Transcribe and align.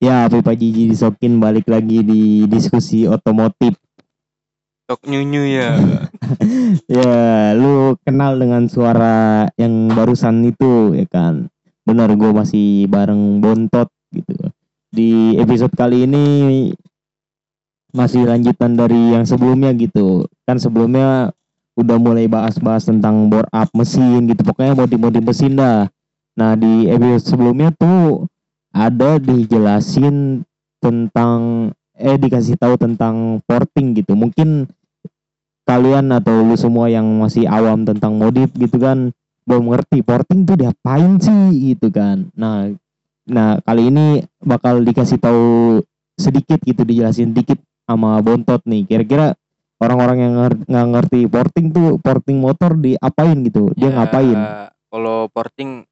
Ya, 0.00 0.24
Pipa 0.32 0.56
Jiji 0.56 0.88
disokin 0.88 1.44
balik 1.44 1.68
lagi 1.68 2.00
di 2.00 2.48
diskusi 2.48 3.04
otomotif. 3.04 3.76
Tok 4.88 5.04
nyunyu 5.04 5.44
ya. 5.44 5.76
Ya, 6.86 7.52
lu 7.58 7.98
kenal 8.06 8.38
dengan 8.38 8.70
suara 8.70 9.44
yang 9.58 9.92
barusan 9.92 10.46
itu 10.46 10.96
ya 10.96 11.04
kan? 11.10 11.52
Benar, 11.84 12.14
gue 12.16 12.30
masih 12.32 12.86
bareng 12.88 13.42
Bontot 13.44 13.92
gitu. 14.14 14.48
Di 14.88 15.36
episode 15.36 15.74
kali 15.74 16.08
ini 16.08 16.24
masih 17.92 18.24
lanjutan 18.24 18.78
dari 18.78 19.12
yang 19.12 19.28
sebelumnya 19.28 19.74
gitu. 19.76 20.24
Kan 20.48 20.56
sebelumnya 20.56 21.34
udah 21.76 21.96
mulai 22.00 22.24
bahas-bahas 22.30 22.88
tentang 22.88 23.28
bore 23.28 23.50
up 23.52 23.68
mesin 23.76 24.32
gitu. 24.32 24.48
Pokoknya 24.48 24.78
modif-modif 24.78 25.22
mesin 25.22 25.60
dah. 25.60 25.90
Nah, 26.40 26.56
di 26.56 26.88
episode 26.88 27.36
sebelumnya 27.36 27.74
tuh 27.76 28.30
ada 28.70 29.18
dijelasin 29.18 30.46
tentang 30.80 31.70
eh 32.00 32.16
dikasih 32.16 32.56
tahu 32.56 32.80
tentang 32.80 33.44
porting 33.44 33.92
gitu. 33.98 34.16
Mungkin 34.16 34.70
kalian 35.68 36.10
atau 36.10 36.42
lu 36.42 36.56
semua 36.56 36.90
yang 36.90 37.06
masih 37.20 37.46
awam 37.46 37.86
tentang 37.86 38.16
modif 38.18 38.50
gitu 38.58 38.80
kan 38.80 39.14
belum 39.46 39.70
ngerti 39.70 40.02
porting 40.02 40.42
tuh 40.48 40.56
diapain 40.58 41.20
sih 41.20 41.74
gitu 41.74 41.92
kan. 41.92 42.26
Nah, 42.34 42.70
nah 43.28 43.60
kali 43.62 43.92
ini 43.92 44.24
bakal 44.42 44.82
dikasih 44.82 45.20
tahu 45.20 45.78
sedikit 46.16 46.58
gitu 46.64 46.82
dijelasin 46.82 47.36
dikit 47.36 47.60
sama 47.84 48.18
Bontot 48.24 48.62
nih. 48.64 48.86
Kira-kira 48.86 49.34
orang-orang 49.80 50.18
yang 50.22 50.32
nggak 50.68 50.88
ngerti 50.94 51.20
porting 51.26 51.66
tuh 51.72 51.96
porting 52.00 52.38
motor 52.38 52.76
diapain 52.76 53.36
gitu. 53.44 53.72
Dia 53.74 53.90
Ya, 53.90 53.94
ngapain? 53.96 54.38
Kalau 54.90 55.18
porting 55.30 55.86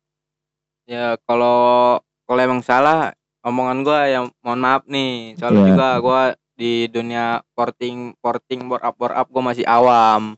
ya 0.89 1.21
kalau 1.29 2.01
kalau 2.29 2.41
emang 2.45 2.61
salah 2.61 3.17
omongan 3.41 3.81
gua 3.81 4.01
ya 4.05 4.21
mohon 4.45 4.61
maaf 4.61 4.85
nih. 4.85 5.33
Soalnya 5.41 5.65
Iya. 5.65 5.69
juga 5.73 5.89
gua 6.05 6.21
di 6.59 6.85
dunia 6.93 7.41
porting 7.57 8.13
porting 8.21 8.69
bore 8.69 8.85
up 8.85 8.95
bore 9.01 9.17
up 9.17 9.27
gua 9.33 9.43
masih 9.55 9.65
awam. 9.65 10.37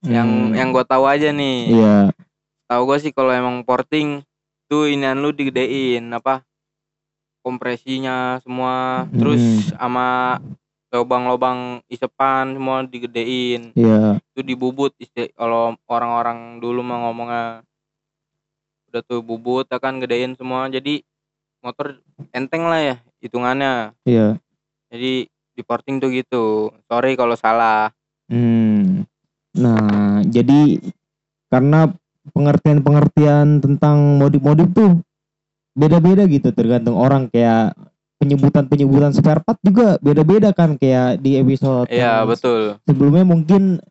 Yang 0.00 0.28
Hmm, 0.32 0.52
yang 0.56 0.68
gua 0.72 0.84
tahu 0.88 1.04
aja 1.04 1.28
nih. 1.28 1.76
Iya, 1.76 1.96
Tahu 2.64 2.82
gua 2.88 2.96
sih 2.96 3.12
kalau 3.12 3.28
emang 3.28 3.60
porting 3.60 4.24
tuh 4.72 4.88
inian 4.88 5.20
lu 5.20 5.28
digedein 5.30 6.08
apa 6.08 6.40
kompresinya 7.44 8.40
semua 8.40 9.04
terus 9.12 9.68
sama 9.76 10.40
lubang-lubang 10.88 11.84
isepan 11.92 12.56
semua 12.56 12.86
digedein 12.86 13.74
iya. 13.76 14.16
itu 14.32 14.40
dibubut 14.40 14.96
kalau 15.36 15.76
orang-orang 15.90 16.62
dulu 16.62 16.80
mah 16.80 16.98
ngomongnya 17.04 17.44
udah 18.94 19.02
tuh 19.02 19.26
bubut 19.26 19.66
akan 19.66 19.98
gedein 19.98 20.38
semua. 20.38 20.70
Jadi 20.70 21.02
motor 21.58 21.98
enteng 22.30 22.70
lah 22.70 22.94
ya 22.94 22.96
hitungannya. 23.18 23.90
Iya. 24.06 24.38
jadi 24.94 25.26
di 25.26 25.62
porting 25.66 25.98
tuh 25.98 26.14
gitu. 26.14 26.70
Sorry 26.86 27.18
kalau 27.18 27.34
salah. 27.34 27.90
Hmm. 28.30 29.02
Nah, 29.58 30.22
jadi 30.30 30.78
karena 31.50 31.90
pengertian-pengertian 32.30 33.58
tentang 33.58 34.22
modif-modif 34.22 34.70
tuh 34.70 35.02
beda-beda 35.74 36.30
gitu 36.30 36.54
tergantung 36.54 36.94
orang. 36.94 37.26
Kayak 37.26 37.74
penyebutan-penyebutan 38.22 39.10
spare 39.10 39.42
part 39.42 39.58
juga 39.66 39.98
beda-beda 39.98 40.54
kan 40.54 40.78
kayak 40.78 41.18
di 41.20 41.36
episode 41.36 41.90
iya 41.90 42.22
betul. 42.22 42.78
sebelumnya 42.86 43.26
mungkin 43.26 43.82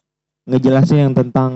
ngejelasin 0.44 1.10
yang 1.10 1.14
tentang 1.16 1.52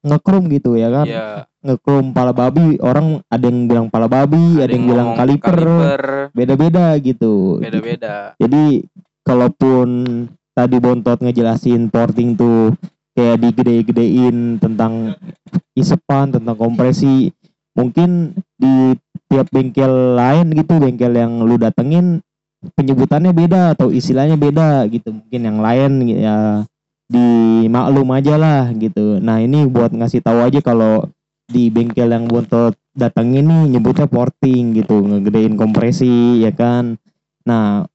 ngekrum 0.00 0.48
gitu 0.48 0.76
ya 0.76 0.88
kan? 0.88 1.06
Iya. 1.06 1.28
Ngekrum 1.66 2.14
pala 2.14 2.30
babi 2.30 2.78
orang 2.78 3.20
ada 3.26 3.44
yang 3.50 3.66
bilang 3.66 3.86
pala 3.90 4.06
babi 4.06 4.62
ada, 4.62 4.70
yang, 4.70 4.86
bilang 4.86 5.18
kaliper, 5.18 6.30
beda-beda 6.30 6.94
gitu. 7.02 7.58
Beda-beda. 7.58 8.38
Jadi 8.38 8.86
kalaupun 9.26 9.88
tadi 10.54 10.76
Bontot 10.78 11.18
ngejelasin 11.20 11.90
porting 11.90 12.38
tuh 12.38 12.72
kayak 13.16 13.42
digede-gedein 13.42 14.62
tentang 14.62 15.16
isepan, 15.74 16.30
tentang 16.32 16.56
kompresi, 16.56 17.34
mungkin 17.74 18.32
di 18.56 18.94
tiap 19.26 19.50
bengkel 19.50 20.14
lain 20.14 20.54
gitu, 20.54 20.78
bengkel 20.78 21.12
yang 21.12 21.42
lu 21.42 21.58
datengin 21.58 22.22
penyebutannya 22.78 23.34
beda 23.34 23.74
atau 23.74 23.90
istilahnya 23.90 24.38
beda 24.38 24.86
gitu. 24.88 25.12
Mungkin 25.12 25.40
yang 25.42 25.58
lain 25.60 25.92
ya 26.14 26.36
dimaklum 27.06 28.08
aja 28.14 28.34
lah 28.36 28.70
gitu. 28.74 29.22
Nah, 29.22 29.38
ini 29.38 29.66
buat 29.66 29.94
ngasih 29.94 30.22
tahu 30.22 30.42
aja 30.42 30.58
kalau 30.62 31.06
di 31.46 31.70
bengkel 31.70 32.10
yang 32.10 32.26
Bontot 32.26 32.74
datengin 32.96 33.46
nih 33.46 33.78
nyebutnya 33.78 34.10
porting 34.10 34.74
gitu, 34.74 34.98
ngegedein 35.06 35.54
kompresi 35.54 36.42
ya 36.42 36.50
kan. 36.50 36.98
Nah, 37.46 37.86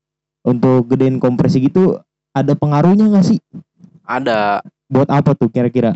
untuk 0.48 0.88
gedein 0.90 1.20
kompresi 1.20 1.60
gitu 1.62 2.00
ada 2.32 2.56
pengaruhnya 2.56 3.12
nggak 3.12 3.28
sih? 3.28 3.40
ada 4.08 4.64
Buat 4.92 5.08
apa 5.08 5.32
tuh 5.36 5.48
kira-kira? 5.48 5.96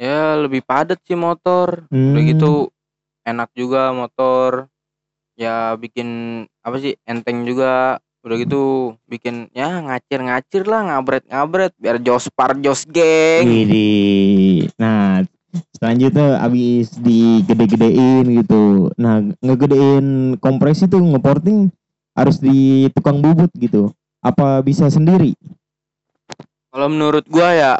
ya 0.00 0.32
lebih 0.40 0.64
padat 0.64 0.96
sih 1.04 1.12
motor 1.12 1.84
Hmm, 1.92 2.16
udah 2.16 2.22
gitu 2.24 2.50
enak 3.28 3.52
juga 3.52 3.92
motor 3.92 4.64
ya 5.36 5.76
bikin 5.76 6.08
apa 6.64 6.76
sih 6.80 6.96
enteng 7.04 7.44
juga 7.44 8.00
udah 8.20 8.36
gitu 8.36 8.62
bikin 9.08 9.48
ya 9.56 9.80
ngacir-ngacir 9.80 10.68
lah 10.68 10.84
ngabret-ngabret 10.92 11.72
biar 11.80 11.96
jospar 12.04 12.52
jos 12.60 12.84
geng 12.84 13.48
Widih. 13.48 14.68
Nah, 14.76 15.24
selanjutnya 15.72 16.44
abis 16.44 16.92
digede-gedein 17.00 18.28
gitu. 18.44 18.92
Nah, 19.00 19.24
ngegedein 19.40 20.36
kompresi 20.36 20.84
tuh 20.84 21.00
ngeporting 21.00 21.72
harus 22.12 22.36
di 22.36 22.92
tukang 22.92 23.24
bubut 23.24 23.48
gitu. 23.56 23.88
Apa 24.20 24.60
bisa 24.60 24.92
sendiri? 24.92 25.32
kalau 26.70 26.86
menurut 26.86 27.26
gua 27.26 27.50
ya 27.50 27.72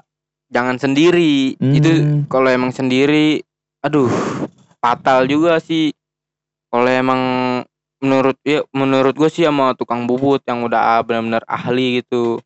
jangan 0.51 0.75
sendiri 0.75 1.55
itu 1.55 1.91
Hmm. 2.03 2.27
kalau 2.27 2.51
emang 2.51 2.75
sendiri 2.75 3.39
aduh 3.87 4.11
fatal 4.83 5.31
juga 5.31 5.63
sih 5.63 5.95
kalau 6.75 6.91
emang 6.91 7.23
menurut 8.01 8.37
ya 8.43 8.65
menurut 8.73 9.13
gue 9.13 9.29
sih 9.29 9.45
sama 9.45 9.77
tukang 9.77 10.09
bubut 10.09 10.41
yang 10.49 10.65
udah 10.65 11.05
benar-benar 11.05 11.45
ahli 11.45 12.01
gitu. 12.01 12.41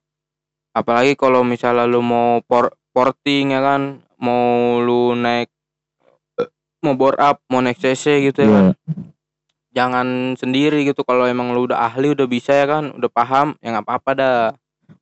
Apalagi 0.74 1.14
kalau 1.14 1.46
misalnya 1.46 1.86
lu 1.86 2.02
mau 2.02 2.42
por 2.42 2.74
porting 2.90 3.54
ya 3.54 3.62
kan? 3.62 4.02
Mau 4.18 4.82
lu 4.82 5.14
naik 5.14 5.48
mau 6.82 6.98
bore 6.98 7.16
up 7.16 7.40
mau 7.48 7.62
naik 7.62 7.78
cc 7.78 8.28
gitu 8.30 8.38
ya 8.44 8.50
kan? 8.50 8.66
Jangan 9.74 10.34
sendiri 10.34 10.82
gitu. 10.82 11.06
Kalau 11.06 11.24
emang 11.30 11.54
lu 11.54 11.70
udah 11.70 11.86
ahli 11.86 12.10
udah 12.10 12.26
bisa 12.26 12.50
ya 12.50 12.66
kan? 12.66 12.90
Udah 12.90 13.10
paham 13.10 13.54
ya 13.62 13.78
nggak 13.78 13.86
apa-apa 13.86 14.10
dah. 14.18 14.38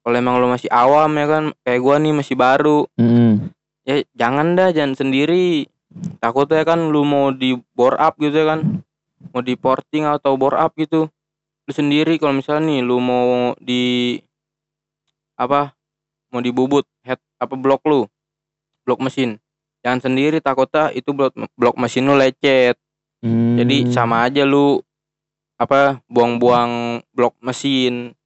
Kalau 0.05 0.15
emang 0.15 0.37
lu 0.37 0.53
masih 0.53 0.69
awam 0.69 1.11
ya 1.17 1.27
kan? 1.27 1.45
Kayak 1.65 1.81
gua 1.81 1.97
nih 1.97 2.13
masih 2.13 2.37
baru. 2.37 2.85
Mm-mm. 3.01 3.51
ya 3.83 4.05
jangan 4.15 4.55
dah 4.55 4.69
jangan 4.71 4.95
sendiri. 5.01 5.65
Takutnya 6.21 6.65
kan 6.69 6.93
lu 6.93 7.05
mau 7.09 7.33
di 7.33 7.57
bore 7.73 7.97
up 7.97 8.17
gitu 8.21 8.33
ya 8.33 8.57
kan 8.57 8.85
mau 9.31 9.43
di 9.45 9.55
porting 9.55 10.09
atau 10.09 10.35
bore 10.35 10.59
up 10.59 10.75
gitu. 10.75 11.07
Lu 11.63 11.73
sendiri 11.73 12.19
kalau 12.19 12.35
misalnya 12.35 12.75
nih 12.75 12.81
lu 12.83 12.99
mau 12.99 13.55
di 13.63 14.19
apa 15.39 15.71
mau 16.35 16.43
dibubut 16.43 16.83
head 17.07 17.23
apa 17.39 17.55
blok 17.55 17.87
lu 17.87 18.11
blok 18.83 18.99
mesin. 18.99 19.39
Jangan 19.83 20.11
sendiri 20.11 20.43
takutnya 20.43 20.91
itu 20.91 21.15
blok 21.15 21.35
blok 21.55 21.79
mesin 21.79 22.11
lu 22.11 22.19
lecet. 22.19 22.75
Hmm. 23.23 23.55
jadi 23.55 23.87
sama 23.95 24.27
aja 24.27 24.43
lu 24.43 24.83
apa 25.55 26.03
buang-buang 26.11 26.99
blok 27.15 27.39
mesin. 27.39 28.19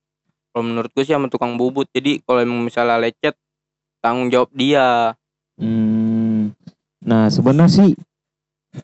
Kalau 0.57 0.65
menurut 0.65 0.89
gue 0.97 1.05
sih 1.05 1.13
sama 1.13 1.29
tukang 1.29 1.61
bubut. 1.61 1.85
Jadi 1.93 2.25
kalau 2.25 2.41
misalnya 2.49 2.97
lecet 2.97 3.37
tanggung 4.01 4.33
jawab 4.33 4.49
dia. 4.57 5.13
Hmm. 5.61 6.57
Nah, 7.05 7.29
sebenarnya 7.29 7.69
sih 7.69 7.93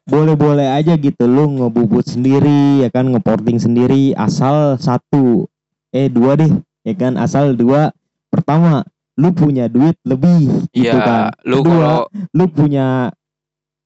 boleh-boleh 0.05 0.69
aja 0.69 0.97
gitu 0.97 1.25
lu 1.25 1.61
ngebubut 1.61 2.05
sendiri 2.05 2.83
ya 2.83 2.89
kan 2.89 3.09
ngeporting 3.09 3.59
sendiri 3.61 4.13
asal 4.17 4.77
satu. 4.77 5.47
Eh 5.93 6.09
dua 6.09 6.37
deh 6.41 6.51
ya 6.83 6.95
kan 6.97 7.17
asal 7.17 7.53
dua. 7.53 7.93
Pertama 8.33 8.81
lu 9.21 9.29
punya 9.37 9.69
duit 9.69 9.95
lebih 10.09 10.49
gitu 10.73 10.89
Iya, 10.89 11.05
kan. 11.05 11.23
lu 11.45 11.61
Kedua, 11.61 11.73
kalau 11.77 12.01
lu 12.33 12.45
punya 12.49 13.13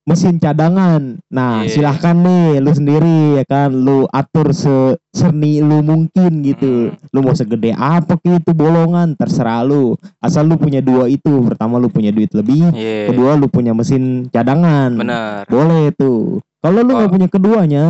mesin 0.07 0.39
cadangan 0.39 1.19
nah 1.27 1.61
Iya. 1.61 1.83
silahkan 1.83 2.15
nih 2.15 2.59
lu 2.59 2.71
sendiri 2.71 3.19
ya 3.37 3.45
kan 3.45 3.69
lu 3.69 4.07
atur 4.09 4.51
seserni 4.51 5.59
lu 5.59 5.83
mungkin 5.83 6.41
gitu 6.41 6.89
Hmm. 6.89 7.11
lu 7.11 7.19
mau 7.21 7.35
segede 7.35 7.71
apa 7.71 8.15
gitu 8.17 8.51
bolongan 8.53 9.13
terserah 9.13 9.61
lu 9.61 9.93
asal 10.19 10.47
lu 10.47 10.55
punya 10.55 10.79
dua 10.79 11.07
itu 11.07 11.27
pertama 11.45 11.77
lu 11.77 11.89
punya 11.89 12.09
duit 12.09 12.31
lebih 12.31 12.71
Iya, 12.71 13.11
kedua 13.11 13.35
lu 13.35 13.47
punya 13.47 13.71
mesin 13.71 14.27
cadangan 14.29 14.95
bener. 14.95 15.43
boleh 15.47 15.91
tuh 15.93 16.39
kalau 16.63 16.81
lu 16.81 16.91
nggak 16.93 17.05
Oh. 17.05 17.13
punya 17.13 17.29
keduanya 17.29 17.85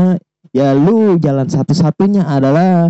ya 0.51 0.73
lu 0.73 0.97
jalan 1.17 1.45
satu-satunya 1.45 2.25
adalah 2.25 2.89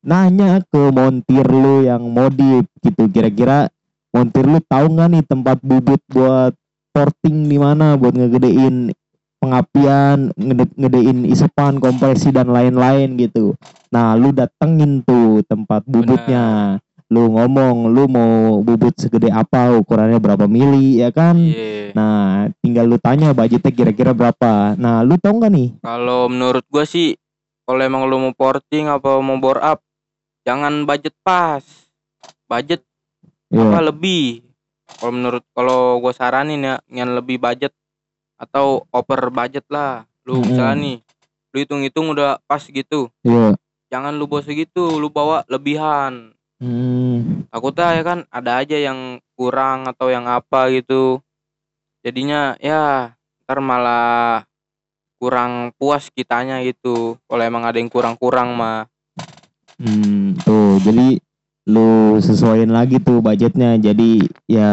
nanya 0.00 0.62
ke 0.62 0.82
montir 0.90 1.44
lu 1.44 1.82
yang 1.82 2.02
modif 2.06 2.64
gitu 2.78 3.04
kira-kira 3.06 3.68
montir 4.08 4.44
lu 4.44 4.62
tahu 4.62 4.86
nggak 4.88 5.08
nih 5.10 5.24
tempat 5.24 5.58
bubut 5.60 6.00
buat 6.08 6.56
porting 6.96 7.44
di 7.44 7.60
mana 7.60 8.00
buat 8.00 8.16
ngegedein 8.16 8.88
pengapian 9.36 10.32
ngede 10.32 10.64
ngedein 10.80 11.28
isepan 11.28 11.76
kompresi 11.76 12.32
dan 12.32 12.48
lain-lain 12.48 13.20
gitu 13.20 13.52
nah 13.92 14.16
lu 14.16 14.32
datengin 14.32 15.04
tuh 15.04 15.44
tempat 15.44 15.84
bubutnya 15.84 16.80
lu 17.12 17.36
ngomong 17.36 17.92
lu 17.92 18.08
mau 18.08 18.64
bubut 18.64 18.96
segede 18.96 19.28
apa 19.28 19.76
ukurannya 19.76 20.16
berapa 20.16 20.48
mili 20.48 21.04
ya 21.04 21.12
kan 21.12 21.36
Iya. 21.36 21.92
nah 21.92 22.48
tinggal 22.64 22.88
lu 22.88 22.96
tanya 22.96 23.36
budgetnya 23.36 23.70
kira-kira 23.70 24.16
berapa 24.16 24.74
nah 24.80 25.04
lu 25.04 25.20
tau 25.20 25.36
nggak 25.36 25.52
nih 25.52 25.68
Kalau 25.84 26.32
menurut 26.32 26.64
gua 26.72 26.88
sih 26.88 27.14
kalau 27.62 27.84
emang 27.84 28.08
lu 28.08 28.16
mau 28.16 28.32
porting 28.32 28.88
apa 28.88 29.20
mau 29.20 29.36
bore 29.36 29.60
up 29.60 29.84
jangan 30.46 30.86
budget 30.86 31.14
pas. 31.26 31.62
Budget 32.46 32.86
apa 33.50 33.78
Iya. 33.82 33.90
lebih. 33.90 34.45
Kalau 34.86 35.12
menurut 35.12 35.42
kalau 35.52 35.98
gua 35.98 36.14
saranin 36.14 36.62
ya 36.62 36.76
yang 36.88 37.12
lebih 37.12 37.42
budget 37.42 37.74
atau 38.38 38.86
over 38.92 39.32
budget 39.34 39.66
lah. 39.68 40.06
Lu 40.22 40.38
Mm-mm. 40.40 40.46
misalnya 40.52 40.76
nih 40.80 40.96
lu 41.52 41.56
hitung-hitung 41.64 42.06
udah 42.12 42.38
pas 42.44 42.60
gitu. 42.60 43.08
Iya. 43.24 43.56
Jangan 43.88 44.18
lu 44.18 44.26
bawa 44.26 44.42
segitu, 44.42 44.98
lu 44.98 45.08
bawa 45.08 45.46
lebihan. 45.46 46.34
Hmm. 46.58 47.46
Takutnya 47.52 47.96
ya 47.96 48.02
kan 48.02 48.18
ada 48.32 48.60
aja 48.60 48.76
yang 48.76 49.20
kurang 49.36 49.88
atau 49.88 50.08
yang 50.08 50.24
apa 50.28 50.72
gitu. 50.72 51.20
Jadinya 52.00 52.56
ya 52.60 53.12
ntar 53.44 53.58
malah 53.62 54.44
kurang 55.16 55.72
puas 55.80 56.08
kitanya 56.12 56.60
gitu. 56.64 57.16
Kalau 57.24 57.42
emang 57.44 57.64
ada 57.64 57.80
yang 57.80 57.88
kurang-kurang 57.88 58.52
mah. 58.56 58.88
Hmm, 59.76 60.36
tuh 60.40 60.80
jadi 60.80 61.20
lu 61.66 62.18
sesuaiin 62.22 62.70
lagi 62.70 63.02
tuh 63.02 63.18
budgetnya 63.18 63.74
jadi 63.82 64.22
ya 64.46 64.70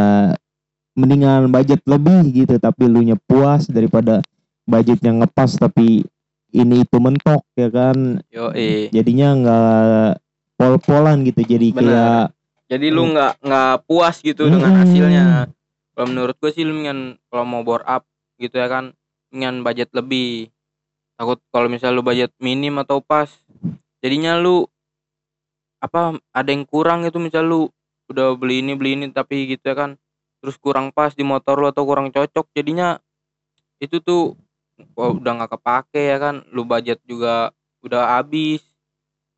mendingan 0.93 1.49
budget 1.49 1.81
lebih 1.89 2.29
gitu 2.29 2.61
tapi 2.61 2.85
lu 2.85 3.01
nya 3.01 3.17
puas 3.17 3.65
daripada 3.65 4.21
budgetnya 4.69 5.11
ngepas 5.25 5.57
tapi 5.57 6.05
ini 6.53 6.85
itu 6.85 6.97
mentok 7.01 7.41
ya 7.57 7.73
kan 7.73 8.21
Yo 8.29 8.53
eh. 8.53 8.93
jadinya 8.93 9.33
nggak 9.33 10.09
pol-polan 10.57 11.25
gitu 11.25 11.41
jadi 11.41 11.67
Bener. 11.73 11.81
kayak 11.83 12.25
Jadi 12.71 12.87
lu 12.89 13.11
nggak 13.13 13.33
nggak 13.43 13.75
puas 13.85 14.17
gitu 14.23 14.49
dengan 14.49 14.73
Mm-mm. 14.73 14.81
hasilnya. 14.81 15.25
Kalau 15.93 16.07
menurut 16.09 16.35
gue 16.41 16.49
sih 16.49 16.65
lu 16.65 16.73
mendingan 16.73 17.21
kalau 17.29 17.45
mau 17.45 17.61
bore 17.61 17.85
up 17.85 18.01
gitu 18.41 18.57
ya 18.57 18.65
kan 18.65 18.97
mendingan 19.29 19.61
budget 19.61 19.93
lebih. 19.93 20.49
Takut 21.13 21.37
kalau 21.53 21.69
misalnya 21.69 22.01
lu 22.01 22.01
budget 22.01 22.33
minim 22.41 22.81
atau 22.81 22.97
pas 22.97 23.29
jadinya 24.01 24.41
lu 24.41 24.65
apa 25.83 26.15
ada 26.31 26.50
yang 26.50 26.63
kurang 26.63 27.03
itu 27.03 27.19
misal 27.19 27.44
lu 27.44 27.62
udah 28.07 28.39
beli 28.39 28.63
ini 28.63 28.71
beli 28.80 28.95
ini 28.95 29.06
tapi 29.12 29.51
gitu 29.51 29.68
ya 29.68 29.75
kan 29.75 30.00
terus 30.39 30.56
kurang 30.56 30.95
pas 30.95 31.12
di 31.12 31.27
motor 31.27 31.59
lu 31.59 31.68
atau 31.68 31.83
kurang 31.83 32.07
cocok 32.07 32.47
jadinya 32.56 32.95
itu 33.83 34.00
tuh 34.00 34.39
wah, 34.95 35.12
udah 35.12 35.31
nggak 35.44 35.51
kepake 35.59 36.01
ya 36.07 36.18
kan 36.19 36.44
lu 36.56 36.63
budget 36.63 37.03
juga 37.03 37.51
udah 37.83 38.19
habis. 38.19 38.63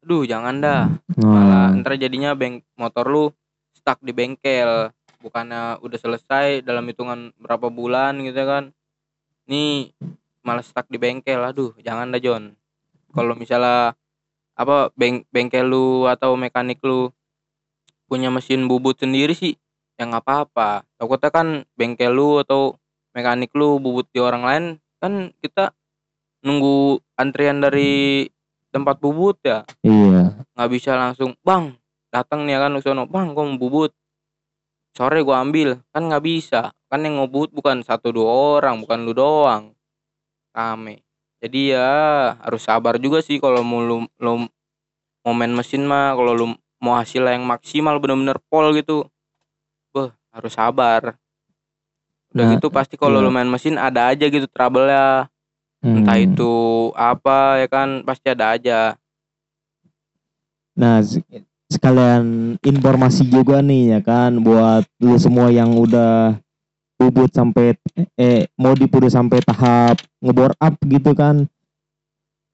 Aduh 0.06 0.24
jangan 0.30 0.62
dah. 0.62 0.82
Malah 1.18 1.74
nah, 1.74 1.82
ntar 1.82 1.98
jadinya 1.98 2.38
beng 2.38 2.62
motor 2.78 3.10
lu 3.10 3.26
stuck 3.74 3.98
di 4.06 4.14
bengkel 4.14 4.94
bukannya 5.18 5.82
udah 5.82 5.98
selesai 5.98 6.62
dalam 6.62 6.86
hitungan 6.86 7.34
berapa 7.42 7.74
bulan 7.74 8.22
gitu 8.22 8.38
ya 8.38 8.46
kan 8.46 8.64
nih 9.50 9.90
malah 10.46 10.62
stuck 10.62 10.86
di 10.94 11.02
bengkel. 11.02 11.42
Aduh 11.42 11.74
jangan 11.82 12.14
dah 12.14 12.22
John 12.22 12.54
kalau 13.10 13.34
misalnya 13.34 13.98
apa 14.56 14.90
beng 14.96 15.28
bengkel 15.36 15.68
lu 15.68 16.08
atau 16.08 16.40
mekanik 16.40 16.80
lu 16.80 17.12
punya 18.08 18.32
mesin 18.32 18.72
bubut 18.72 18.96
sendiri 18.96 19.36
sih 19.36 19.60
ya 20.00 20.08
nggak 20.08 20.24
apa-apa. 20.24 20.88
Takutnya 20.96 21.30
kan 21.32 21.48
bengkel 21.76 22.16
lu 22.16 22.40
atau 22.40 22.80
mekanik 23.12 23.52
lu 23.56 23.80
bubut 23.84 24.08
di 24.12 24.20
orang 24.24 24.44
lain 24.44 24.66
kan 25.00 25.36
kita 25.44 25.76
nunggu 26.44 27.04
antrian 27.20 27.60
dari 27.60 28.28
tempat 28.72 29.00
bubut 29.04 29.40
ya. 29.44 29.68
Iya. 29.84 30.48
Nggak 30.56 30.70
bisa 30.72 30.92
langsung 30.96 31.36
bang 31.44 31.76
datang 32.12 32.48
nih 32.48 32.56
ya 32.56 32.60
kan 32.64 32.72
lu 32.72 32.80
sono. 32.80 33.04
Bang 33.08 33.36
gua 33.36 33.44
mau 33.44 33.60
bubut. 33.60 33.92
Sore 34.96 35.20
gua 35.24 35.44
ambil. 35.44 35.84
Kan 35.92 36.08
nggak 36.08 36.24
bisa. 36.24 36.72
Kan 36.88 37.04
yang 37.04 37.20
ngebut 37.20 37.52
bukan 37.52 37.84
satu 37.84 38.16
dua 38.16 38.60
orang 38.60 38.80
bukan 38.80 39.04
lu 39.04 39.12
doang. 39.12 39.76
Rame 40.56 41.05
jadi 41.46 41.62
ya 41.78 41.92
harus 42.42 42.62
sabar 42.66 42.98
juga 42.98 43.22
sih 43.22 43.38
kalau 43.38 43.62
mau 43.62 43.80
lu, 43.80 43.98
lu 44.18 44.50
mau 45.24 45.34
main 45.38 45.54
mesin 45.54 45.86
mah 45.86 46.18
kalau 46.18 46.34
lu 46.34 46.46
mau 46.82 46.98
hasil 46.98 47.22
yang 47.22 47.46
maksimal 47.46 47.98
bener-bener 48.02 48.38
pol 48.50 48.74
gitu 48.74 49.06
Beh, 49.94 50.10
harus 50.34 50.54
sabar 50.58 51.16
udah 52.36 52.46
Nah, 52.46 52.52
gitu 52.58 52.68
pasti 52.68 53.00
kalau 53.00 53.22
iya. 53.22 53.26
lu 53.26 53.32
main 53.32 53.48
mesin 53.48 53.80
ada 53.80 54.12
aja 54.12 54.26
gitu 54.28 54.50
trouble 54.52 54.90
ya 54.90 55.30
entah 55.86 56.18
Hmm. 56.18 56.26
itu 56.34 56.52
apa 56.98 57.62
ya 57.62 57.68
kan 57.70 58.02
pasti 58.04 58.28
ada 58.34 58.58
aja 58.58 58.80
Nah, 60.76 61.00
se- 61.00 61.24
sekalian 61.72 62.58
informasi 62.60 63.24
juga 63.32 63.64
nih 63.64 63.96
ya 63.96 64.00
kan 64.04 64.36
buat 64.44 64.84
lu 65.00 65.16
semua 65.16 65.48
yang 65.54 65.72
udah 65.80 66.36
bubut 67.06 67.30
sampai 67.30 67.78
eh 68.18 68.50
modif 68.58 68.90
udah 68.90 69.12
sampai 69.14 69.46
tahap 69.46 70.02
ngebor 70.26 70.58
up 70.58 70.76
gitu 70.82 71.14
kan. 71.14 71.46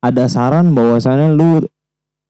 Ada 0.03 0.27
saran 0.27 0.75
bahwasannya 0.75 1.31
lu 1.37 1.63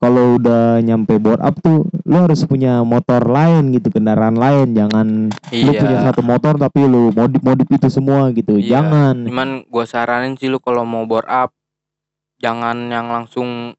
kalau 0.01 0.41
udah 0.41 0.81
nyampe 0.81 1.21
bore 1.21 1.38
up 1.41 1.62
tuh 1.62 1.85
lu 2.09 2.15
harus 2.25 2.41
punya 2.50 2.81
motor 2.81 3.21
lain 3.21 3.69
gitu, 3.73 3.94
kendaraan 3.94 4.33
lain. 4.33 4.73
Jangan 4.73 5.29
lu 5.50 5.71
punya 5.77 5.97
iya 6.01 6.06
satu 6.09 6.21
motor 6.25 6.57
tapi 6.57 6.85
lu 6.85 7.13
modif-modif 7.13 7.69
itu 7.69 7.88
semua 7.88 8.29
gitu. 8.33 8.57
Iya. 8.57 8.81
Jangan. 8.81 9.29
Cuman 9.29 9.50
gue 9.65 9.85
saranin 9.85 10.33
sih 10.38 10.50
lu 10.50 10.57
kalau 10.57 10.85
mau 10.85 11.06
bore 11.06 11.29
up 11.29 11.53
jangan 12.41 12.89
yang 12.89 13.13
langsung 13.13 13.77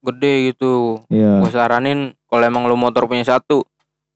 gede 0.00 0.54
gitu. 0.54 1.02
Iya. 1.10 1.42
Gue 1.42 1.50
saranin 1.50 2.14
kalau 2.30 2.44
emang 2.46 2.70
lu 2.70 2.78
motor 2.78 3.10
punya 3.10 3.26
satu, 3.26 3.66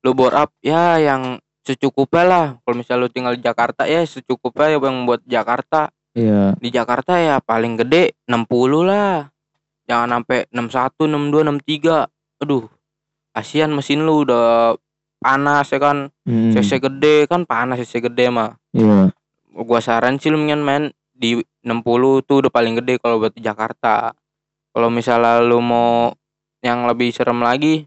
lu 0.07 0.11
bore 0.15 0.39
up 0.39 0.55
ya 0.63 1.03
yang 1.03 1.43
secukupnya 1.69 2.25
lah. 2.25 2.47
Kalau 2.65 2.77
misal 2.81 2.97
lu 3.05 3.13
tinggal 3.13 3.37
di 3.37 3.45
Jakarta 3.45 3.85
ya 3.85 4.01
secukupnya 4.09 4.73
ya 4.73 4.79
yang 4.81 5.05
buat 5.05 5.21
Jakarta. 5.29 5.93
Iya. 6.17 6.57
Di 6.57 6.69
Jakarta 6.73 7.21
ya 7.21 7.37
paling 7.45 7.77
gede 7.77 8.17
60 8.25 8.89
lah. 8.89 9.29
Jangan 9.85 10.21
sampai 10.21 10.49
61, 10.49 11.05
62, 11.05 11.45
63. 11.45 12.45
Aduh. 12.45 12.65
Kasihan 13.37 13.71
mesin 13.71 14.03
lu 14.03 14.25
udah 14.25 14.75
panas 15.21 15.69
ya 15.69 15.79
kan. 15.79 16.09
Hmm, 16.25 16.57
CC 16.57 16.81
gede 16.81 17.29
kan 17.29 17.45
panas 17.45 17.85
CC 17.85 18.01
gede 18.01 18.33
mah 18.33 18.57
Iya. 18.73 19.11
gua 19.59 19.81
saran 19.83 20.23
sih 20.23 20.31
lu 20.31 20.39
mendingan 20.39 20.63
main 20.63 20.85
di 21.11 21.43
60 21.67 22.23
tuh 22.23 22.47
udah 22.47 22.53
paling 22.53 22.79
gede 22.79 23.03
kalau 23.03 23.19
buat 23.21 23.35
di 23.35 23.43
Jakarta. 23.43 24.15
Kalau 24.71 24.89
misalnya 24.89 25.43
lu 25.43 25.59
mau 25.59 26.15
yang 26.63 26.87
lebih 26.87 27.11
serem 27.11 27.43
lagi, 27.43 27.87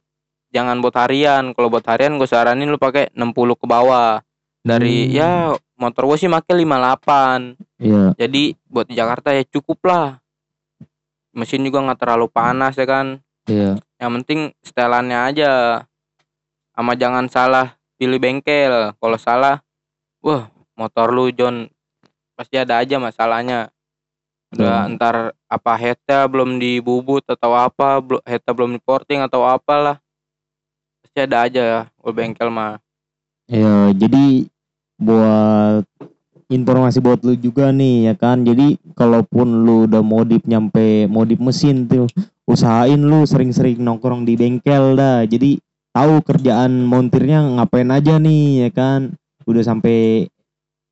jangan 0.52 0.84
buat 0.84 0.96
harian. 1.00 1.56
Kalau 1.56 1.68
buat 1.72 1.84
harian 1.88 2.20
gue 2.20 2.28
saranin 2.28 2.70
lu 2.70 2.78
pakai 2.78 3.10
60 3.16 3.56
ke 3.58 3.66
bawah. 3.66 4.20
Dari 4.62 5.10
Hmm. 5.10 5.16
ya 5.18 5.32
motor 5.74 6.06
gue 6.06 6.18
sih 6.20 6.30
pakai 6.30 6.54
58. 6.54 7.58
Iya. 7.82 8.14
Jadi 8.14 8.54
buat 8.70 8.86
di 8.86 8.94
Jakarta 8.94 9.34
ya 9.34 9.42
cukup 9.48 9.82
lah. 9.90 10.22
Mesin 11.32 11.64
juga 11.64 11.82
nggak 11.82 12.00
terlalu 12.00 12.28
panas 12.30 12.76
ya 12.78 12.86
kan. 12.86 13.18
Iya. 13.48 13.80
Yang 13.98 14.12
penting 14.22 14.40
setelannya 14.62 15.20
aja. 15.34 15.52
Sama 16.76 16.94
jangan 16.94 17.26
salah 17.32 17.74
pilih 17.96 18.20
bengkel. 18.20 18.94
Kalau 19.00 19.18
salah, 19.18 19.64
wah 20.22 20.52
motor 20.76 21.10
lu 21.10 21.32
John 21.32 21.72
pasti 22.36 22.60
ada 22.60 22.82
aja 22.82 23.00
masalahnya. 23.00 23.72
Udah 24.52 24.84
Hmm. 24.84 25.00
ntar 25.00 25.16
apa 25.48 25.74
headnya 25.80 26.28
belum 26.28 26.60
dibubut 26.60 27.24
atau 27.24 27.56
apa, 27.56 28.04
headnya 28.28 28.52
belum 28.52 28.76
diporting 28.76 29.24
atau 29.24 29.48
apalah. 29.48 30.01
Pasti 31.12 31.28
ada 31.28 31.44
aja 31.44 31.60
ya 31.60 31.82
kalau 32.00 32.16
bengkel 32.16 32.48
mah. 32.48 32.80
Ya, 33.52 33.92
jadi 33.92 34.48
buat 34.96 35.84
informasi 36.48 37.04
buat 37.04 37.20
lu 37.28 37.36
juga 37.36 37.68
nih 37.76 38.08
ya 38.08 38.16
kan. 38.16 38.48
Jadi 38.48 38.80
kalaupun 38.96 39.68
lu 39.68 39.92
udah 39.92 40.00
modif 40.00 40.40
nyampe 40.48 41.12
modif 41.12 41.36
mesin 41.44 41.84
tuh, 41.84 42.08
usahain 42.48 42.96
lu 42.96 43.28
sering-sering 43.28 43.84
nongkrong 43.84 44.24
di 44.24 44.40
bengkel 44.40 44.96
dah. 44.96 45.28
Jadi 45.28 45.60
tahu 45.92 46.24
kerjaan 46.24 46.88
montirnya 46.88 47.60
ngapain 47.60 47.92
aja 47.92 48.16
nih 48.16 48.64
ya 48.64 48.70
kan. 48.72 49.12
Udah 49.44 49.68
sampai 49.68 50.32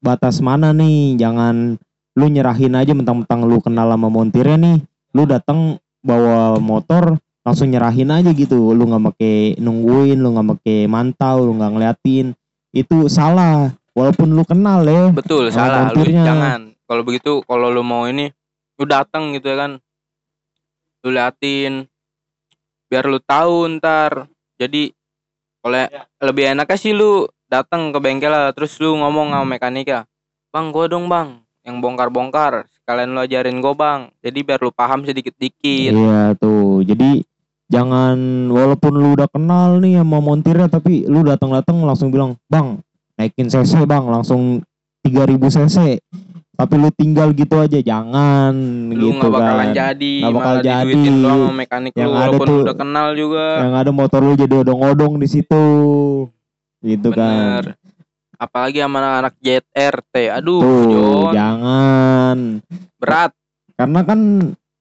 batas 0.04 0.44
mana 0.44 0.76
nih. 0.76 1.16
Jangan 1.16 1.80
lu 2.20 2.26
nyerahin 2.28 2.76
aja 2.76 2.92
mentang-mentang 2.92 3.48
lu 3.48 3.64
kenal 3.64 3.88
sama 3.88 4.12
montirnya 4.12 4.60
nih. 4.60 4.84
Lu 5.16 5.24
datang 5.24 5.80
bawa 6.04 6.60
motor 6.60 7.16
langsung 7.44 7.72
nyerahin 7.72 8.12
aja 8.12 8.32
gitu. 8.36 8.72
Lu 8.76 8.84
nggak 8.90 9.04
pakai 9.14 9.36
nungguin, 9.60 10.20
lu 10.20 10.36
nggak 10.36 10.48
pakai 10.58 10.78
mantau, 10.86 11.46
lu 11.48 11.56
nggak 11.56 11.72
ngeliatin 11.76 12.28
itu 12.70 13.10
salah 13.10 13.74
walaupun 13.98 14.30
lu 14.30 14.46
kenal 14.46 14.86
ya 14.86 15.10
Betul, 15.10 15.50
salah 15.50 15.90
lu 15.90 16.06
jangan. 16.06 16.78
Kalau 16.86 17.02
begitu 17.02 17.42
kalau 17.50 17.74
lu 17.74 17.82
mau 17.82 18.06
ini 18.06 18.30
lu 18.78 18.84
datang 18.86 19.34
gitu 19.34 19.50
ya 19.50 19.58
kan. 19.68 19.72
Lu 21.06 21.10
liatin 21.14 21.86
biar 22.90 23.06
lu 23.06 23.22
tahu 23.22 23.70
ntar. 23.78 24.30
Jadi 24.60 24.92
kalau 25.60 25.86
lebih 26.24 26.56
enaknya 26.56 26.78
sih 26.80 26.94
lu 26.96 27.28
datang 27.50 27.90
ke 27.90 28.00
bengkel 28.00 28.32
lah 28.32 28.54
terus 28.54 28.78
lu 28.78 28.96
ngomong 28.98 29.34
sama 29.34 29.46
mekanika. 29.46 30.06
Bang, 30.50 30.74
gua 30.74 30.90
dong, 30.90 31.06
Bang, 31.06 31.46
yang 31.62 31.78
bongkar-bongkar 31.78 32.66
sekalian 32.90 33.14
lu 33.14 33.22
ajarin 33.22 33.62
gue 33.62 33.74
bang 33.76 34.02
jadi 34.18 34.40
biar 34.42 34.60
lu 34.60 34.74
paham 34.74 35.06
sedikit-dikit 35.06 35.94
Iya 35.94 36.34
tuh. 36.34 36.82
Jadi 36.82 37.22
jangan 37.70 38.18
walaupun 38.50 38.92
lu 38.92 39.14
udah 39.14 39.30
kenal 39.30 39.78
nih 39.78 40.02
sama 40.02 40.18
montirnya 40.18 40.66
tapi 40.66 41.06
lu 41.06 41.22
datang-datang 41.22 41.78
langsung 41.80 42.10
bilang, 42.10 42.34
"Bang, 42.46 42.82
naikin 43.14 43.46
cc, 43.46 43.86
Bang." 43.86 44.10
Langsung 44.10 44.66
3000 45.00 45.38
cc. 45.48 46.02
Tapi 46.52 46.74
lu 46.76 46.90
tinggal 46.90 47.30
gitu 47.32 47.56
aja, 47.56 47.78
jangan 47.78 48.52
lu 48.90 49.14
gitu 49.14 49.22
nggak 49.22 49.32
bakalan 49.32 49.70
kan. 49.70 49.76
jadi 49.78 50.14
Nggak 50.20 50.34
bakal 50.34 50.56
jadi. 50.60 50.98
doang 50.98 51.22
sama 51.40 51.54
mekanik 51.56 51.92
Yang 51.94 52.02
lu 52.02 52.10
ada 52.10 52.20
walaupun 52.20 52.48
tuh- 52.50 52.64
udah 52.66 52.76
kenal 52.76 53.08
juga 53.14 53.46
Yang 53.62 53.76
ada 53.78 53.92
motor 53.94 54.20
lu 54.20 54.34
jadi 54.34 54.56
odong-odong 54.58 55.14
di 55.16 55.28
situ. 55.30 55.66
Gitu 56.82 57.08
bener 57.08 57.64
kan. 57.70 57.78
Apalagi 58.40 58.80
sama 58.80 59.20
anak 59.20 59.36
JRT 59.38 60.16
aduh 60.32 60.64
Tuh, 60.64 60.88
Jon 60.90 61.34
jangan. 61.36 62.38
berat 62.98 63.32
Karena 63.76 64.02
kan 64.04 64.20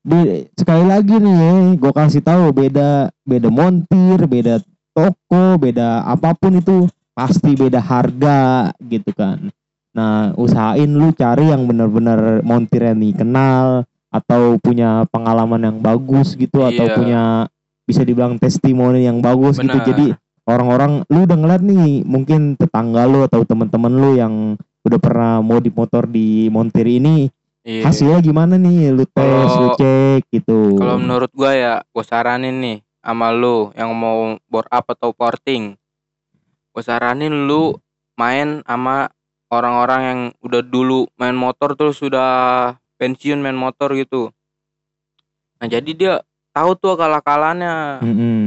be- 0.02 0.50
sekali 0.54 0.84
lagi 0.86 1.14
nih 1.18 1.34
ya, 1.38 1.50
gue 1.78 1.92
kasih 1.94 2.18
tahu 2.18 2.50
beda 2.50 3.14
beda 3.22 3.46
montir, 3.46 4.18
beda 4.26 4.58
toko, 4.90 5.54
beda 5.54 6.02
apa 6.02 6.34
pun 6.34 6.58
itu 6.58 6.86
pasti 7.14 7.54
beda 7.54 7.78
harga 7.78 8.70
gitu 8.82 9.14
kan. 9.14 9.54
Nah, 9.94 10.34
usahain 10.34 10.90
lu 10.90 11.14
cari 11.14 11.50
yang 11.50 11.66
benar-benar 11.66 12.42
montirnya 12.42 12.94
nih 12.94 13.14
kenal 13.14 13.86
atau 14.10 14.58
punya 14.58 15.06
pengalaman 15.10 15.62
yang 15.62 15.78
bagus 15.78 16.34
gitu 16.34 16.62
atau 16.62 16.86
Iya. 16.86 16.94
punya 16.98 17.22
bisa 17.86 18.02
dibilang 18.02 18.34
testimoni 18.34 19.06
yang 19.06 19.22
bagus 19.22 19.58
gitu. 19.58 19.78
Benar. 19.78 19.86
Jadi 19.86 20.06
orang-orang 20.48 21.04
lu 21.12 21.28
udah 21.28 21.36
ngeliat 21.36 21.62
nih 21.62 22.02
mungkin 22.08 22.56
tetangga 22.56 23.04
lu 23.04 23.28
atau 23.28 23.44
teman-teman 23.44 23.92
lu 23.92 24.10
yang 24.16 24.34
udah 24.88 24.98
pernah 24.98 25.32
modif 25.44 25.76
motor 25.76 26.08
di 26.08 26.48
montir 26.48 26.88
ini 26.88 27.28
Iya. 27.68 27.84
hasilnya 27.84 28.24
gimana 28.24 28.56
nih 28.56 28.96
lu 28.96 29.04
tes 29.04 29.52
lu 29.60 29.76
cek 29.76 30.24
gitu 30.32 30.80
Kalau 30.80 30.96
menurut 30.96 31.28
gua 31.36 31.52
ya, 31.52 31.74
gua 31.92 32.00
saranin 32.00 32.56
nih 32.64 32.78
sama 33.04 33.28
lu 33.28 33.76
yang 33.76 33.92
mau 33.92 34.40
bore 34.48 34.64
up 34.72 34.88
atau 34.88 35.12
porting. 35.12 35.76
Gua 36.72 36.80
saranin 36.80 37.44
lu 37.44 37.76
main 38.16 38.64
sama 38.64 39.12
orang-orang 39.52 40.00
yang 40.00 40.20
udah 40.40 40.64
dulu 40.64 41.12
main 41.20 41.36
motor 41.36 41.76
terus 41.76 42.00
sudah 42.00 42.72
pensiun 42.96 43.36
main 43.36 43.56
motor 43.56 43.92
gitu. 43.92 44.32
Nah, 45.60 45.68
jadi 45.68 45.90
dia 45.92 46.14
tahu 46.56 46.72
tuh 46.72 46.96
akal-akalannya. 46.96 48.00
Mm-mm. 48.00 48.44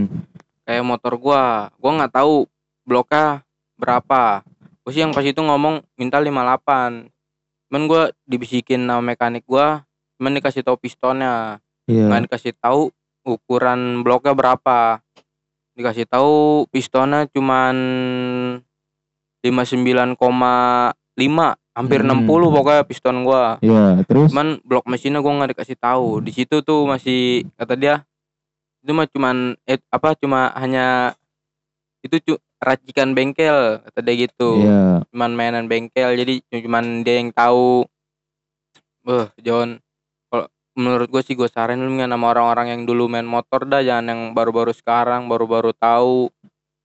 Kayak 0.72 0.88
motor 0.88 1.20
gua, 1.20 1.68
gua 1.76 1.92
nggak 2.00 2.16
tahu 2.16 2.48
bloknya 2.88 3.44
berapa. 3.76 4.40
Gua 4.80 4.92
sih 4.96 5.04
yang 5.04 5.12
pas 5.12 5.28
itu 5.28 5.44
ngomong 5.44 5.84
minta 6.00 6.16
58. 6.16 7.12
Cuman 7.68 7.84
gua 7.92 8.08
dibisikin 8.24 8.88
sama 8.88 9.04
mekanik 9.04 9.44
gua, 9.44 9.84
cuman 10.16 10.40
dikasih 10.40 10.64
tahu 10.64 10.80
pistonnya. 10.80 11.60
Iya. 11.92 12.08
Nggak 12.08 12.32
dikasih 12.32 12.56
tahu 12.56 12.88
ukuran 13.28 14.00
bloknya 14.00 14.32
berapa. 14.32 15.04
Dikasih 15.76 16.08
tahu 16.08 16.64
pistonnya 16.72 17.28
cuman 17.36 17.76
59,5 19.44 20.16
hampir 21.76 22.00
Hmm. 22.00 22.24
60 22.24 22.48
pokoknya 22.48 22.84
piston 22.88 23.28
gua. 23.28 23.60
Iya 23.60 24.08
terus? 24.08 24.32
Cuman 24.32 24.64
blok 24.64 24.88
mesinnya 24.88 25.20
gua 25.20 25.36
nggak 25.36 25.52
dikasih 25.52 25.76
tahu 25.76 26.24
di 26.24 26.32
situ 26.32 26.64
tuh 26.64 26.88
masih 26.88 27.44
kata 27.60 27.76
dia 27.76 28.08
itu 28.82 28.92
mah 28.98 29.08
cuman 29.08 29.54
eh, 29.70 29.78
apa 29.94 30.18
cuma 30.18 30.50
hanya 30.58 31.14
itu 32.02 32.18
cu- 32.26 32.42
racikan 32.62 33.14
bengkel 33.14 33.82
kata 33.82 34.00
dia 34.02 34.26
gitu. 34.26 34.66
Iya. 34.66 35.06
Cuman 35.10 35.32
mainan 35.34 35.66
bengkel 35.70 36.18
jadi 36.18 36.42
cuman 36.50 37.06
dia 37.06 37.22
yang 37.22 37.30
tahu. 37.34 37.86
Beh, 39.02 39.30
John 39.42 39.82
kalau 40.30 40.46
menurut 40.78 41.10
gue 41.10 41.22
sih 41.26 41.34
gue 41.34 41.50
saranin 41.50 41.86
lu 41.90 41.98
sama 41.98 42.26
orang-orang 42.34 42.74
yang 42.74 42.82
dulu 42.86 43.10
main 43.10 43.26
motor 43.26 43.66
dah 43.66 43.82
jangan 43.82 44.14
yang 44.14 44.22
baru-baru 44.34 44.74
sekarang 44.74 45.26
baru-baru 45.26 45.74
tahu. 45.78 46.30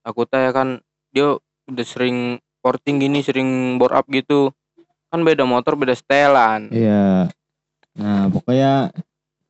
Takutnya 0.04 0.48
ya 0.48 0.52
kan 0.52 0.68
dia 1.12 1.28
udah 1.68 1.86
sering 1.86 2.40
porting 2.64 3.00
gini 3.00 3.20
sering 3.24 3.80
bore 3.80 3.96
up 3.96 4.08
gitu. 4.08 4.52
Kan 5.12 5.24
beda 5.24 5.44
motor 5.48 5.76
beda 5.76 5.96
setelan. 5.96 6.72
Iya. 6.72 7.32
Nah 7.96 8.28
pokoknya 8.28 8.92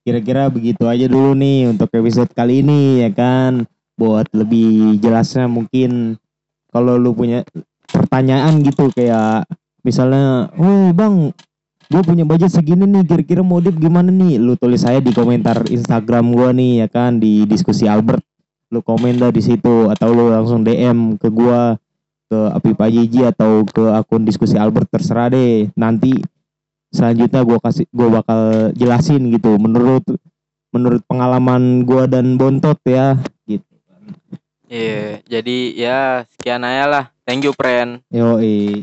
kira-kira 0.07 0.47
begitu 0.47 0.87
aja 0.87 1.11
dulu 1.11 1.35
nih 1.35 1.75
untuk 1.75 1.91
episode 1.91 2.31
kali 2.31 2.63
ini 2.63 3.03
ya 3.03 3.11
kan 3.11 3.67
buat 3.99 4.31
lebih 4.31 5.03
jelasnya 5.03 5.51
mungkin 5.51 6.15
kalau 6.71 6.95
lu 6.95 7.11
punya 7.11 7.43
pertanyaan 7.91 8.63
gitu 8.63 8.87
kayak 8.95 9.51
misalnya, 9.83 10.53
"Woi, 10.55 10.95
Bang, 10.95 11.35
gue 11.91 12.03
punya 12.07 12.23
budget 12.23 12.55
segini 12.55 12.87
nih, 12.87 13.03
kira-kira 13.03 13.43
modif 13.43 13.75
gimana 13.81 14.15
nih?" 14.15 14.39
Lu 14.39 14.55
tulis 14.55 14.87
saya 14.87 15.03
di 15.03 15.11
komentar 15.11 15.67
Instagram 15.67 16.31
gua 16.37 16.55
nih 16.55 16.85
ya 16.85 16.89
kan 16.93 17.19
di 17.19 17.49
diskusi 17.49 17.89
Albert. 17.91 18.23
Lu 18.71 18.83
komen 18.83 19.19
di 19.31 19.43
situ 19.43 19.91
atau 19.91 20.11
lu 20.13 20.31
langsung 20.31 20.63
DM 20.63 21.19
ke 21.19 21.33
gua 21.33 21.79
ke 22.27 22.39
Api 22.53 22.75
Pajiji 22.75 23.23
atau 23.23 23.63
ke 23.63 23.95
akun 23.95 24.27
diskusi 24.27 24.59
Albert 24.59 24.91
terserah 24.91 25.31
deh. 25.31 25.71
Nanti 25.79 26.19
selanjutnya 26.97 27.45
gua 27.45 27.61
kasih 27.61 27.85
gua 27.93 28.25
bakal 28.25 28.73
jelasin 28.73 29.29
gitu. 29.29 29.61
Menurut 29.61 30.03
menurut 30.73 31.05
pengalaman 31.05 31.85
gua 31.85 32.09
dan 32.09 32.41
Bontot 32.41 32.81
ya 32.89 33.21
gitu. 33.45 33.69
iya 34.67 35.21
jadi 35.29 35.57
ya 35.77 35.99
sekian 36.33 36.65
aja 36.65 36.85
lah. 36.89 37.05
Thank 37.29 37.45
you 37.45 37.53
friend. 37.53 38.01
Yo 38.09 38.41